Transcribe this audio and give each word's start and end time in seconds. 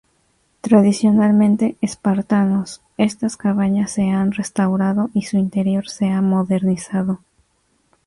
Tradicionalmente 0.61 1.77
espartanos, 1.79 2.81
estas 2.97 3.37
cabañas 3.37 3.91
se 3.91 4.09
han 4.09 4.31
restaurado 4.31 5.11
y 5.13 5.21
su 5.21 5.37
interior 5.37 5.87
se 5.87 6.09
ha 6.09 6.21
modernizado. 6.23 7.19